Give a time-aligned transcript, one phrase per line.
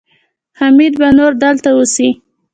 [0.59, 2.09] حميد به نور دلته اوسي.